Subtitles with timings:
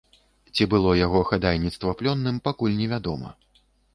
[0.53, 3.29] Ці было яго хадайніцтва плённым, пакуль невядома.